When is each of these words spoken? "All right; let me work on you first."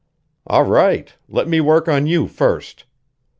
"All 0.47 0.63
right; 0.63 1.13
let 1.29 1.47
me 1.47 1.61
work 1.61 1.87
on 1.87 2.07
you 2.07 2.25
first." 2.27 2.85